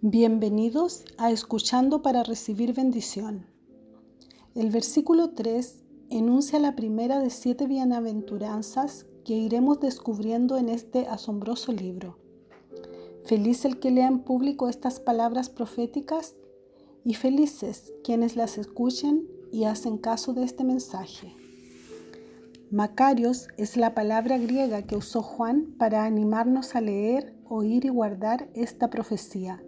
[0.00, 3.46] Bienvenidos a Escuchando para recibir bendición.
[4.54, 11.72] El versículo 3 enuncia la primera de siete bienaventuranzas que iremos descubriendo en este asombroso
[11.72, 12.16] libro.
[13.24, 16.36] Feliz el que lea en público estas palabras proféticas
[17.04, 21.34] y felices quienes las escuchen y hacen caso de este mensaje.
[22.70, 28.48] Macarios es la palabra griega que usó Juan para animarnos a leer, oír y guardar
[28.54, 29.60] esta profecía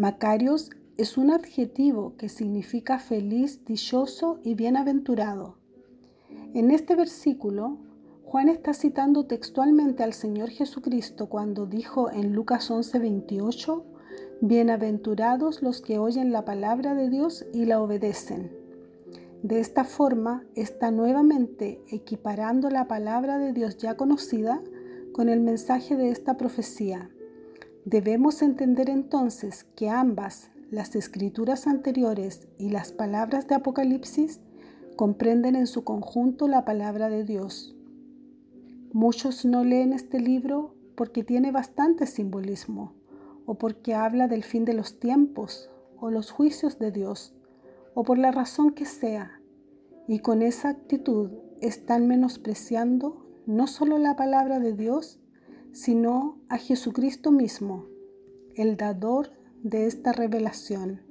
[0.00, 5.58] Macarios es un adjetivo que significa feliz, dichoso y bienaventurado.
[6.54, 7.76] En este versículo,
[8.24, 13.84] Juan está citando textualmente al Señor Jesucristo cuando dijo en Lucas 11:28,
[14.40, 18.56] Bienaventurados los que oyen la palabra de Dios y la obedecen.
[19.42, 24.62] De esta forma está nuevamente equiparando la palabra de Dios ya conocida
[25.12, 27.10] con el mensaje de esta profecía
[27.84, 34.40] Debemos entender entonces que ambas, las escrituras anteriores y las palabras de Apocalipsis,
[34.96, 37.74] comprenden en su conjunto la palabra de Dios.
[38.92, 42.92] Muchos no leen este libro porque tiene bastante simbolismo,
[43.46, 47.34] o porque habla del fin de los tiempos, o los juicios de Dios,
[47.94, 49.40] o por la razón que sea,
[50.06, 55.19] y con esa actitud están menospreciando no solo la palabra de Dios,
[55.72, 57.86] sino a Jesucristo mismo,
[58.54, 59.30] el dador
[59.62, 61.02] de esta revelación.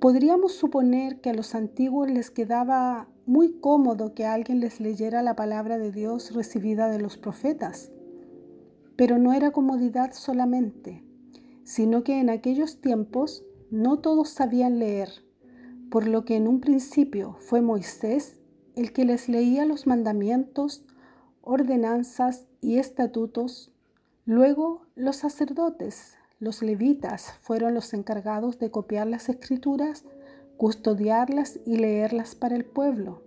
[0.00, 5.36] Podríamos suponer que a los antiguos les quedaba muy cómodo que alguien les leyera la
[5.36, 7.90] palabra de Dios recibida de los profetas,
[8.96, 11.04] pero no era comodidad solamente,
[11.64, 15.10] sino que en aquellos tiempos no todos sabían leer,
[15.90, 18.38] por lo que en un principio fue Moisés
[18.76, 20.84] el que les leía los mandamientos,
[21.42, 23.70] ordenanzas y estatutos.
[24.24, 30.04] Luego los sacerdotes, los levitas, fueron los encargados de copiar las escrituras,
[30.56, 33.22] custodiarlas y leerlas para el pueblo.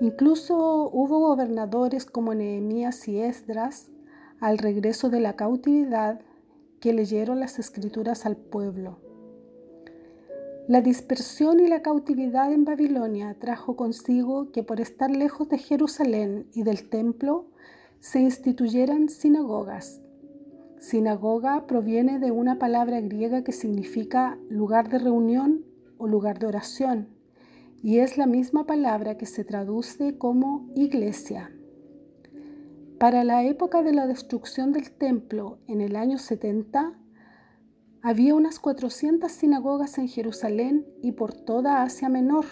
[0.00, 3.88] Incluso hubo gobernadores como Nehemías y Esdras
[4.40, 6.20] al regreso de la cautividad
[6.80, 8.98] que leyeron las escrituras al pueblo.
[10.68, 16.46] La dispersión y la cautividad en Babilonia trajo consigo que por estar lejos de Jerusalén
[16.54, 17.46] y del templo,
[18.00, 20.00] se instituyeran sinagogas.
[20.78, 25.66] Sinagoga proviene de una palabra griega que significa lugar de reunión
[25.98, 27.08] o lugar de oración,
[27.82, 31.52] y es la misma palabra que se traduce como iglesia.
[32.98, 36.98] Para la época de la destrucción del templo en el año 70,
[38.00, 42.46] había unas 400 sinagogas en Jerusalén y por toda Asia Menor,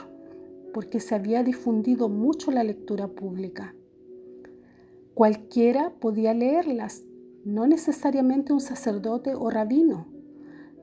[0.74, 3.74] porque se había difundido mucho la lectura pública.
[5.18, 7.02] Cualquiera podía leerlas,
[7.44, 10.06] no necesariamente un sacerdote o rabino.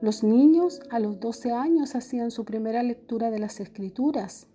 [0.02, 4.46] Los niños a los 12 años hacían su primera lectura de las escrituras.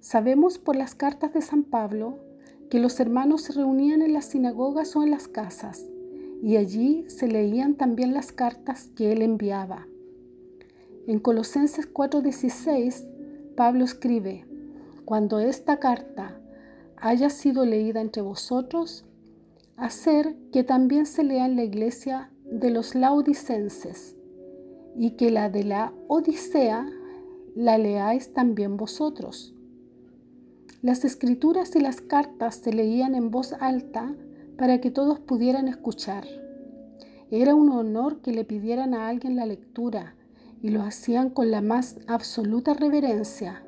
[0.00, 2.18] Sabemos por las cartas de San Pablo
[2.68, 5.86] que los hermanos se reunían en las sinagogas o en las casas
[6.42, 9.86] y allí se leían también las cartas que él enviaba.
[11.06, 13.06] En Colosenses 4:16,
[13.56, 14.44] Pablo escribe,
[15.06, 16.41] cuando esta carta
[17.02, 19.04] haya sido leída entre vosotros,
[19.76, 24.16] hacer que también se lea en la iglesia de los laodicenses
[24.96, 26.88] y que la de la Odisea
[27.56, 29.52] la leáis también vosotros.
[30.80, 34.14] Las escrituras y las cartas se leían en voz alta
[34.56, 36.24] para que todos pudieran escuchar.
[37.32, 40.14] Era un honor que le pidieran a alguien la lectura
[40.60, 43.64] y lo hacían con la más absoluta reverencia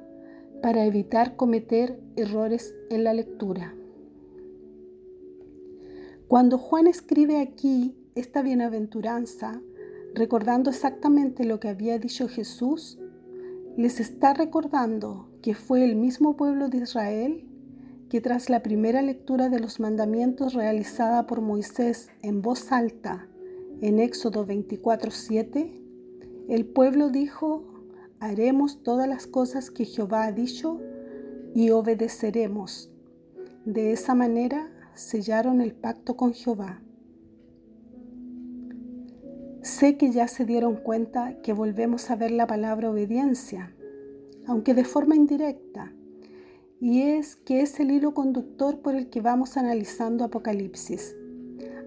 [0.65, 3.75] para evitar cometer errores en la lectura.
[6.27, 9.61] Cuando Juan escribe aquí esta bienaventuranza,
[10.15, 12.99] recordando exactamente lo que había dicho Jesús,
[13.77, 17.47] les está recordando que fue el mismo pueblo de Israel
[18.09, 23.29] que tras la primera lectura de los mandamientos realizada por Moisés en voz alta
[23.83, 25.83] en Éxodo 24:7,
[26.49, 27.74] el pueblo dijo,
[28.25, 30.81] haremos todas las cosas que Jehová ha dicho
[31.55, 32.91] y obedeceremos.
[33.65, 36.81] De esa manera sellaron el pacto con Jehová.
[39.63, 43.75] Sé que ya se dieron cuenta que volvemos a ver la palabra obediencia,
[44.47, 45.93] aunque de forma indirecta,
[46.81, 51.17] y es que es el hilo conductor por el que vamos analizando Apocalipsis.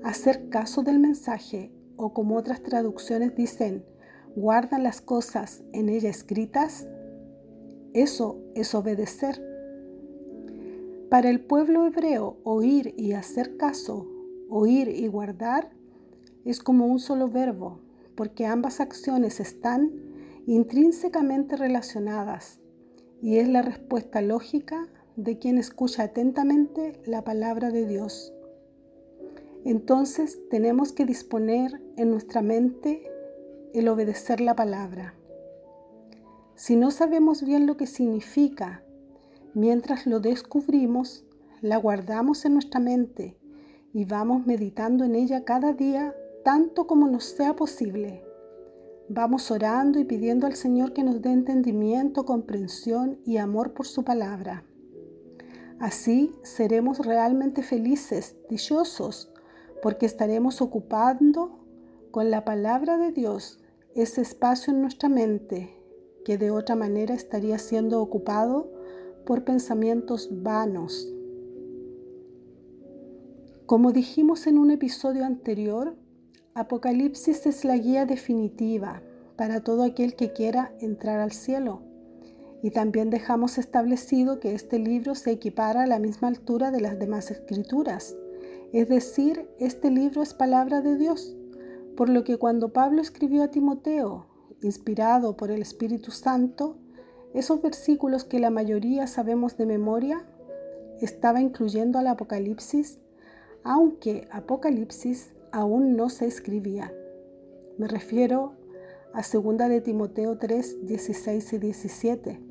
[0.03, 3.83] Hacer caso del mensaje, o como otras traducciones dicen,
[4.37, 6.87] guardan las cosas en ella escritas,
[7.93, 9.43] eso es obedecer.
[11.09, 14.07] Para el pueblo hebreo, oír y hacer caso,
[14.47, 15.71] oír y guardar,
[16.45, 17.79] es como un solo verbo,
[18.13, 19.91] porque ambas acciones están
[20.45, 22.59] intrínsecamente relacionadas
[23.23, 28.31] y es la respuesta lógica de quien escucha atentamente la palabra de Dios.
[29.65, 33.16] Entonces tenemos que disponer en nuestra mente
[33.79, 35.13] el obedecer la palabra.
[36.55, 38.83] Si no sabemos bien lo que significa,
[39.53, 41.25] mientras lo descubrimos,
[41.61, 43.37] la guardamos en nuestra mente
[43.93, 48.23] y vamos meditando en ella cada día tanto como nos sea posible.
[49.09, 54.03] Vamos orando y pidiendo al Señor que nos dé entendimiento, comprensión y amor por su
[54.03, 54.63] palabra.
[55.79, 59.31] Así seremos realmente felices, dichosos,
[59.83, 61.59] porque estaremos ocupando
[62.11, 63.59] con la palabra de Dios
[63.97, 65.73] ese espacio en nuestra mente
[66.23, 68.71] que de otra manera estaría siendo ocupado
[69.25, 71.11] por pensamientos vanos.
[73.65, 75.95] Como dijimos en un episodio anterior,
[76.53, 79.01] Apocalipsis es la guía definitiva
[79.35, 81.81] para todo aquel que quiera entrar al cielo.
[82.61, 86.99] Y también dejamos establecido que este libro se equipara a la misma altura de las
[86.99, 88.15] demás escrituras.
[88.73, 91.36] Es decir, este libro es palabra de Dios,
[91.97, 94.27] por lo que cuando Pablo escribió a Timoteo,
[94.61, 96.77] inspirado por el Espíritu Santo,
[97.33, 100.25] esos versículos que la mayoría sabemos de memoria,
[101.01, 102.99] estaba incluyendo al Apocalipsis,
[103.63, 106.93] aunque Apocalipsis aún no se escribía.
[107.77, 108.53] Me refiero
[109.13, 112.41] a 2 de Timoteo 3, 16 y 17.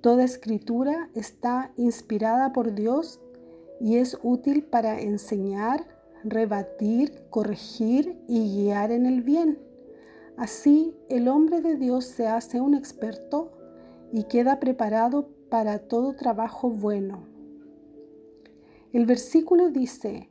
[0.00, 3.20] Toda escritura está inspirada por Dios
[3.80, 9.58] y es útil para enseñar, rebatir, corregir y guiar en el bien.
[10.36, 13.52] Así el hombre de Dios se hace un experto
[14.12, 17.26] y queda preparado para todo trabajo bueno.
[18.92, 20.30] El versículo dice,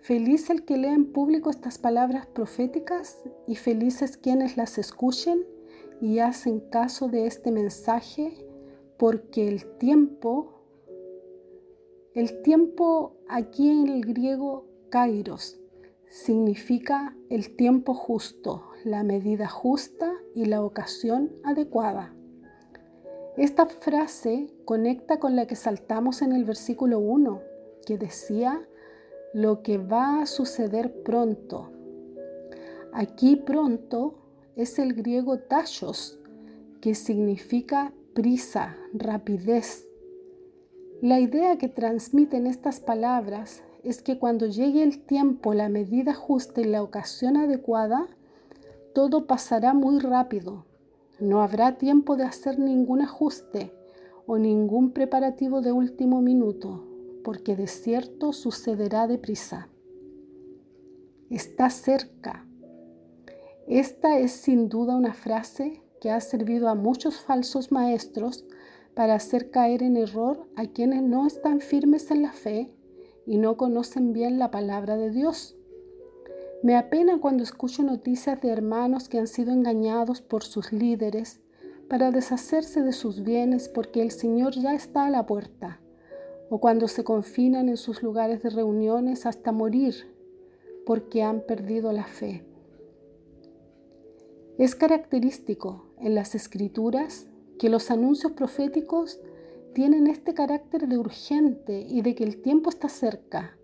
[0.00, 5.44] Feliz el que lea en público estas palabras proféticas y felices quienes las escuchen
[6.00, 8.32] y hacen caso de este mensaje
[8.96, 10.62] porque el tiempo,
[12.14, 15.58] el tiempo aquí en el griego kairos,
[16.08, 22.14] significa el tiempo justo, la medida justa y la ocasión adecuada.
[23.36, 27.40] Esta frase conecta con la que saltamos en el versículo 1,
[27.86, 28.66] que decía
[29.32, 31.70] lo que va a suceder pronto.
[32.92, 34.18] Aquí pronto
[34.56, 36.18] es el griego tachos,
[36.80, 39.86] que significa prisa, rapidez.
[41.00, 46.60] La idea que transmiten estas palabras es que cuando llegue el tiempo, la medida justa
[46.60, 48.06] y la ocasión adecuada,
[48.94, 50.64] todo pasará muy rápido.
[51.20, 53.72] No habrá tiempo de hacer ningún ajuste
[54.26, 56.84] o ningún preparativo de último minuto,
[57.24, 59.68] porque de cierto sucederá deprisa.
[61.30, 62.46] Está cerca.
[63.66, 68.44] Esta es sin duda una frase que ha servido a muchos falsos maestros
[68.94, 72.72] para hacer caer en error a quienes no están firmes en la fe
[73.28, 75.54] y no conocen bien la palabra de Dios.
[76.62, 81.38] Me apena cuando escucho noticias de hermanos que han sido engañados por sus líderes
[81.90, 85.78] para deshacerse de sus bienes porque el Señor ya está a la puerta,
[86.48, 89.94] o cuando se confinan en sus lugares de reuniones hasta morir
[90.86, 92.46] porque han perdido la fe.
[94.56, 97.26] Es característico en las escrituras
[97.58, 99.20] que los anuncios proféticos
[99.78, 103.56] tienen este carácter de urgente y de que el tiempo está cerca.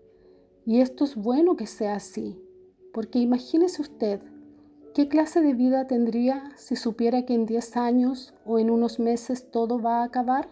[0.65, 2.41] Y esto es bueno que sea así,
[2.93, 4.21] porque imagínese usted
[4.93, 9.51] qué clase de vida tendría si supiera que en 10 años o en unos meses
[9.51, 10.47] todo va a acabar.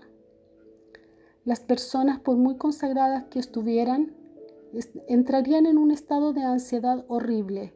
[1.45, 4.13] Las personas, por muy consagradas que estuvieran,
[5.07, 7.71] entrarían en un estado de ansiedad horrible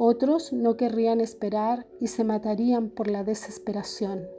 [0.00, 4.37] otros no querrían esperar y se matarían por la desesperación.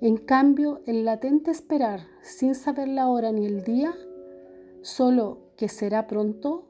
[0.00, 3.94] En cambio, el latente esperar sin saber la hora ni el día,
[4.82, 6.66] solo que será pronto,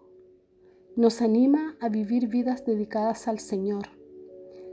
[0.94, 3.88] nos anima a vivir vidas dedicadas al Señor,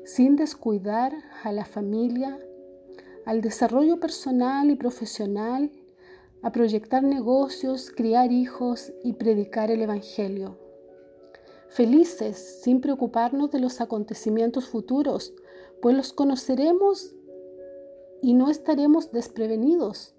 [0.05, 2.39] sin descuidar a la familia,
[3.25, 5.71] al desarrollo personal y profesional,
[6.43, 10.59] a proyectar negocios, criar hijos y predicar el Evangelio.
[11.69, 15.33] Felices sin preocuparnos de los acontecimientos futuros,
[15.81, 17.15] pues los conoceremos
[18.23, 20.15] y no estaremos desprevenidos.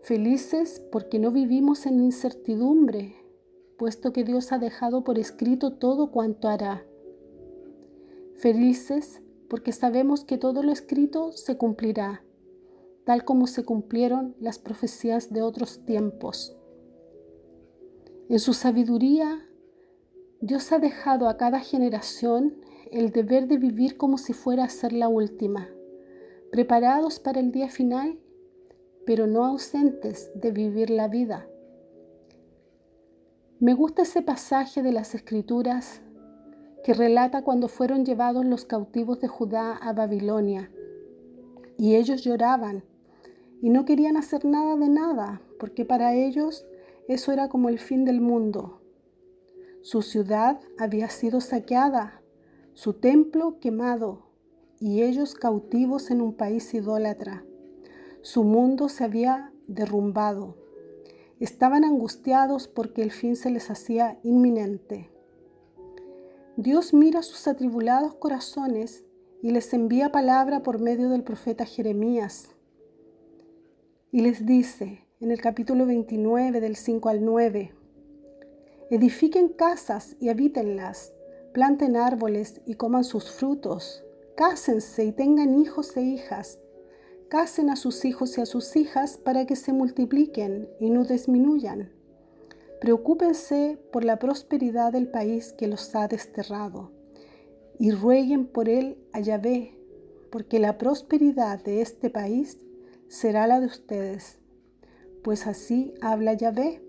[0.00, 3.14] Felices porque no vivimos en incertidumbre,
[3.76, 6.86] puesto que Dios ha dejado por escrito todo cuanto hará.
[8.36, 12.24] Felices porque sabemos que todo lo escrito se cumplirá,
[13.04, 16.56] tal como se cumplieron las profecías de otros tiempos.
[18.30, 19.46] En su sabiduría
[20.40, 22.56] Dios ha dejado a cada generación
[22.90, 25.68] el deber de vivir como si fuera a ser la última,
[26.50, 28.18] preparados para el día final,
[29.06, 31.46] pero no ausentes de vivir la vida.
[33.60, 36.00] Me gusta ese pasaje de las Escrituras
[36.84, 40.70] que relata cuando fueron llevados los cautivos de Judá a Babilonia
[41.76, 42.84] y ellos lloraban
[43.60, 46.66] y no querían hacer nada de nada, porque para ellos
[47.08, 48.80] eso era como el fin del mundo.
[49.82, 52.20] Su ciudad había sido saqueada,
[52.74, 54.27] su templo quemado,
[54.80, 57.44] y ellos cautivos en un país idólatra.
[58.22, 60.56] Su mundo se había derrumbado.
[61.40, 65.10] Estaban angustiados porque el fin se les hacía inminente.
[66.56, 69.04] Dios mira sus atribulados corazones
[69.42, 72.56] y les envía palabra por medio del profeta Jeremías.
[74.10, 77.74] Y les dice en el capítulo 29 del 5 al 9,
[78.90, 81.12] edifiquen casas y habítenlas,
[81.52, 84.04] planten árboles y coman sus frutos,
[84.38, 86.60] cásense y tengan hijos e hijas,
[87.28, 91.90] casen a sus hijos y a sus hijas para que se multipliquen y no disminuyan.
[92.80, 96.92] Preocúpense por la prosperidad del país que los ha desterrado
[97.80, 99.76] y rueguen por él a Yahvé,
[100.30, 102.58] porque la prosperidad de este país
[103.08, 104.38] será la de ustedes.
[105.24, 106.80] Pues así habla Yahvé.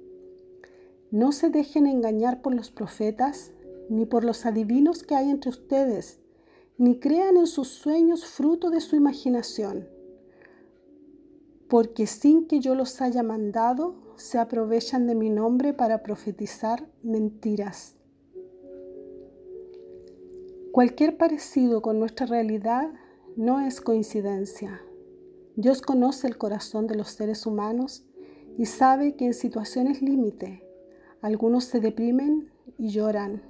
[1.10, 3.54] No se dejen engañar por los profetas,
[3.90, 6.19] ni por los adivinos que hay entre ustedes,
[6.80, 9.90] ni crean en sus sueños fruto de su imaginación,
[11.68, 17.96] porque sin que yo los haya mandado, se aprovechan de mi nombre para profetizar mentiras.
[20.72, 22.90] Cualquier parecido con nuestra realidad
[23.36, 24.82] no es coincidencia.
[25.58, 28.06] Dios conoce el corazón de los seres humanos
[28.58, 30.64] y sabe que en situaciones límite
[31.22, 33.44] algunos se deprimen y lloran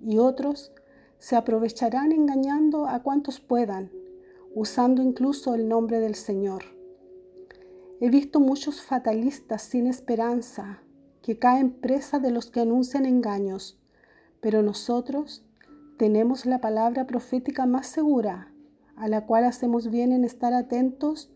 [0.00, 0.72] y otros
[1.18, 3.90] se aprovecharán engañando a cuantos puedan,
[4.54, 6.64] usando incluso el nombre del Señor.
[8.00, 10.82] He visto muchos fatalistas sin esperanza
[11.22, 13.78] que caen presa de los que anuncian engaños,
[14.40, 15.44] pero nosotros
[15.96, 18.52] tenemos la palabra profética más segura,
[18.96, 21.30] a la cual hacemos bien en estar atentos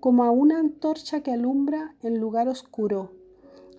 [0.00, 3.12] como a una antorcha que alumbra en lugar oscuro,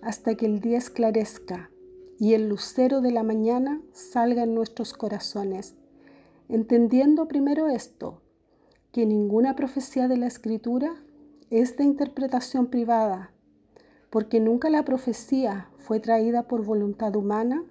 [0.02, 1.70] hasta que el día esclarezca
[2.18, 5.74] y el lucero de la mañana salga en nuestros corazones,
[6.48, 8.22] entendiendo primero esto,
[8.92, 10.94] que ninguna profecía de la Escritura
[11.50, 13.32] es de interpretación privada,
[14.10, 17.64] porque nunca la profecía fue traída por voluntad humana,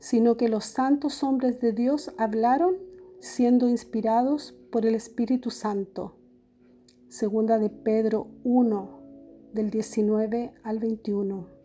[0.00, 2.76] sino que los santos hombres de Dios hablaron
[3.20, 6.16] siendo inspirados por el Espíritu Santo.
[7.08, 9.00] Segunda de Pedro 1,
[9.54, 11.57] del 19 al 21.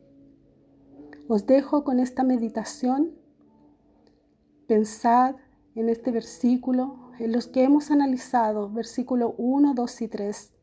[1.27, 3.11] Os dejo con esta meditación.
[4.67, 5.35] Pensad
[5.75, 10.53] en este versículo, en los que hemos analizado, versículo 1, 2 y 3.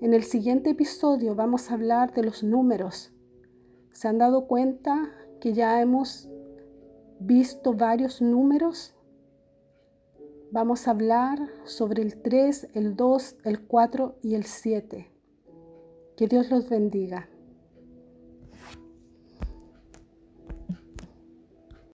[0.00, 3.12] En el siguiente episodio vamos a hablar de los números.
[3.92, 6.28] ¿Se han dado cuenta que ya hemos
[7.20, 8.94] visto varios números.
[10.52, 15.10] Vamos a hablar sobre el 3, el 2, el 4 y el 7.
[16.16, 17.29] Que Dios los bendiga.